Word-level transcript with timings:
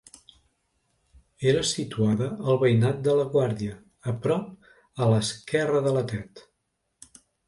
Era 1.49 1.59
situada 1.71 2.29
al 2.53 2.57
veïnat 2.63 3.03
de 3.07 3.13
la 3.19 3.25
Guàrdia, 3.35 3.75
a 4.13 4.13
prop 4.23 5.03
a 5.05 5.11
l'esquerra 5.13 5.83
de 5.89 5.93
la 5.99 6.03
Tet. 6.13 6.43